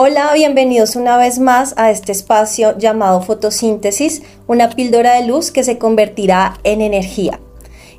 [0.00, 5.64] Hola, bienvenidos una vez más a este espacio llamado fotosíntesis, una píldora de luz que
[5.64, 7.40] se convertirá en energía.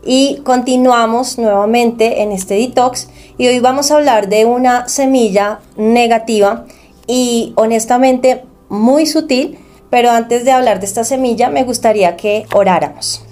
[0.05, 6.65] Y continuamos nuevamente en este detox y hoy vamos a hablar de una semilla negativa
[7.05, 9.59] y honestamente muy sutil,
[9.89, 13.28] pero antes de hablar de esta semilla me gustaría que oráramos.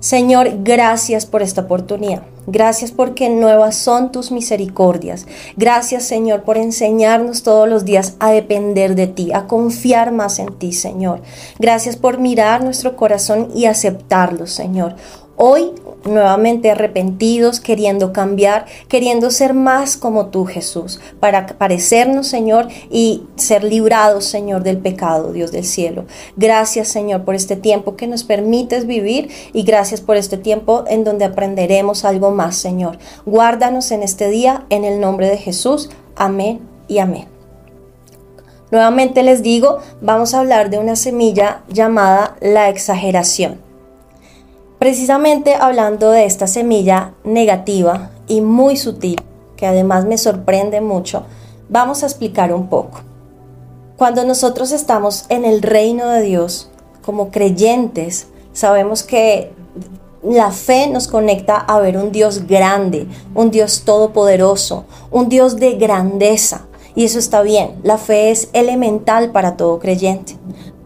[0.00, 2.22] Señor, gracias por esta oportunidad.
[2.46, 5.26] Gracias porque nuevas son tus misericordias.
[5.56, 10.52] Gracias Señor por enseñarnos todos los días a depender de ti, a confiar más en
[10.54, 11.22] ti Señor.
[11.58, 14.94] Gracias por mirar nuestro corazón y aceptarlo Señor.
[15.36, 15.72] Hoy
[16.04, 23.64] nuevamente arrepentidos, queriendo cambiar, queriendo ser más como tú, Jesús, para parecernos, Señor, y ser
[23.64, 26.04] librados, Señor, del pecado, Dios del cielo.
[26.36, 31.04] Gracias, Señor, por este tiempo que nos permites vivir y gracias por este tiempo en
[31.04, 32.98] donde aprenderemos algo más, Señor.
[33.24, 35.90] Guárdanos en este día, en el nombre de Jesús.
[36.14, 37.26] Amén y amén.
[38.70, 43.65] Nuevamente les digo, vamos a hablar de una semilla llamada la exageración.
[44.78, 49.22] Precisamente hablando de esta semilla negativa y muy sutil,
[49.56, 51.24] que además me sorprende mucho,
[51.68, 53.00] vamos a explicar un poco.
[53.96, 56.70] Cuando nosotros estamos en el reino de Dios
[57.02, 59.52] como creyentes, sabemos que
[60.22, 65.76] la fe nos conecta a ver un Dios grande, un Dios todopoderoso, un Dios de
[65.76, 66.66] grandeza.
[66.94, 70.36] Y eso está bien, la fe es elemental para todo creyente.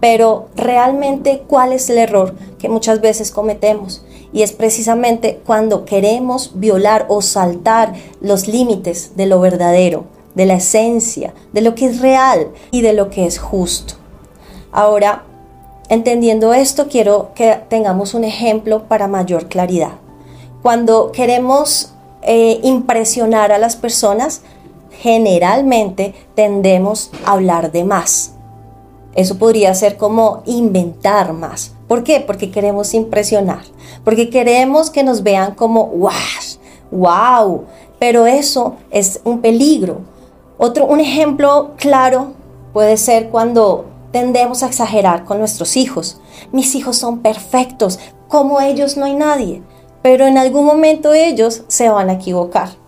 [0.01, 4.03] Pero realmente, ¿cuál es el error que muchas veces cometemos?
[4.33, 10.55] Y es precisamente cuando queremos violar o saltar los límites de lo verdadero, de la
[10.55, 13.95] esencia, de lo que es real y de lo que es justo.
[14.73, 15.25] Ahora,
[15.89, 19.93] entendiendo esto, quiero que tengamos un ejemplo para mayor claridad.
[20.63, 24.43] Cuando queremos eh, impresionar a las personas,
[25.03, 28.35] generalmente tendemos a hablar de más
[29.15, 31.73] eso podría ser como inventar más.
[31.89, 32.21] ¿Por qué?
[32.21, 33.63] Porque queremos impresionar,
[34.05, 36.11] porque queremos que nos vean como wow,
[36.91, 37.65] wow,
[37.99, 40.03] pero eso es un peligro.
[40.59, 42.33] Otro un ejemplo claro
[42.73, 46.21] puede ser cuando tendemos a exagerar con nuestros hijos.
[46.53, 47.99] Mis hijos son perfectos,
[48.29, 49.63] como ellos no hay nadie,
[50.03, 52.81] pero en algún momento ellos se van a equivocar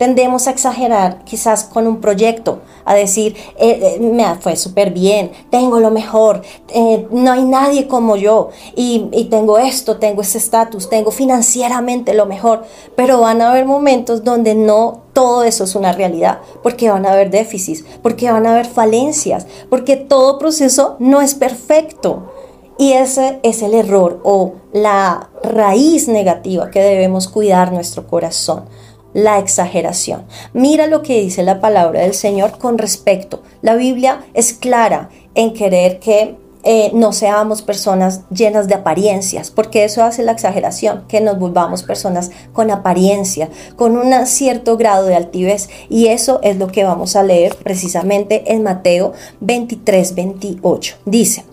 [0.00, 5.30] tendemos a exagerar quizás con un proyecto, a decir, eh, eh, me fue súper bien,
[5.50, 10.38] tengo lo mejor, eh, no hay nadie como yo y, y tengo esto, tengo ese
[10.38, 12.62] estatus, tengo financieramente lo mejor,
[12.96, 17.12] pero van a haber momentos donde no todo eso es una realidad, porque van a
[17.12, 22.32] haber déficits, porque van a haber falencias, porque todo proceso no es perfecto.
[22.78, 28.64] Y ese es el error o la raíz negativa que debemos cuidar nuestro corazón
[29.12, 30.24] la exageración.
[30.52, 33.42] Mira lo que dice la palabra del Señor con respecto.
[33.62, 39.84] La Biblia es clara en querer que eh, no seamos personas llenas de apariencias, porque
[39.84, 45.14] eso hace la exageración, que nos volvamos personas con apariencia, con un cierto grado de
[45.14, 45.70] altivez.
[45.88, 50.96] Y eso es lo que vamos a leer precisamente en Mateo 23, 28.
[51.06, 51.44] Dice,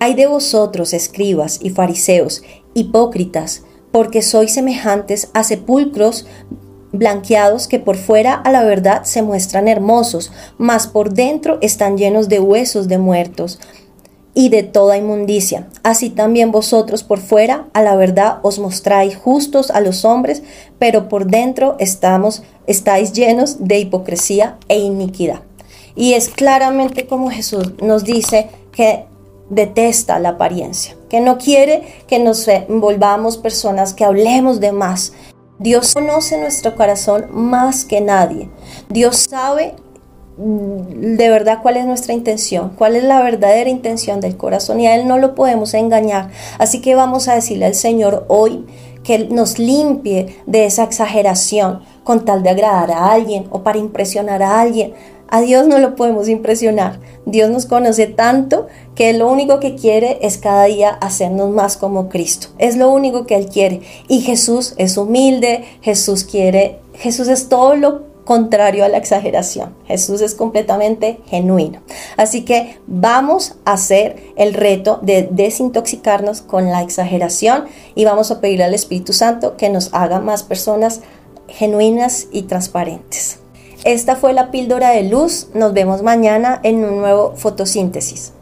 [0.00, 2.42] hay de vosotros, escribas y fariseos,
[2.72, 6.26] hipócritas, porque sois semejantes a sepulcros
[6.94, 12.28] blanqueados que por fuera a la verdad se muestran hermosos, mas por dentro están llenos
[12.28, 13.58] de huesos de muertos
[14.34, 15.68] y de toda inmundicia.
[15.82, 20.42] Así también vosotros por fuera a la verdad os mostráis justos a los hombres,
[20.78, 25.42] pero por dentro estamos estáis llenos de hipocresía e iniquidad.
[25.94, 29.04] Y es claramente como Jesús nos dice que
[29.50, 35.12] detesta la apariencia, que no quiere que nos volvamos personas que hablemos de más,
[35.58, 38.48] Dios conoce nuestro corazón más que nadie.
[38.88, 39.74] Dios sabe
[40.36, 44.88] mm, de verdad cuál es nuestra intención, cuál es la verdadera intención del corazón y
[44.88, 46.30] a Él no lo podemos engañar.
[46.58, 48.66] Así que vamos a decirle al Señor hoy
[49.04, 54.42] que nos limpie de esa exageración con tal de agradar a alguien o para impresionar
[54.42, 54.94] a alguien.
[55.28, 57.00] A Dios no lo podemos impresionar.
[57.26, 62.08] Dios nos conoce tanto que lo único que quiere es cada día hacernos más como
[62.08, 62.48] Cristo.
[62.58, 63.80] Es lo único que Él quiere.
[64.08, 69.74] Y Jesús es humilde, Jesús quiere, Jesús es todo lo contrario a la exageración.
[69.86, 71.80] Jesús es completamente genuino.
[72.16, 78.40] Así que vamos a hacer el reto de desintoxicarnos con la exageración y vamos a
[78.40, 81.00] pedir al Espíritu Santo que nos haga más personas
[81.48, 83.43] genuinas y transparentes.
[83.84, 85.48] Esta fue la píldora de luz.
[85.52, 88.32] Nos vemos mañana en un nuevo fotosíntesis.